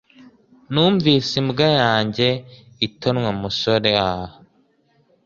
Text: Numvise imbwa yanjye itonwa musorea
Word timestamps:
Numvise 0.71 1.33
imbwa 1.41 1.67
yanjye 1.81 2.27
itonwa 2.87 3.29
musorea 3.39 4.07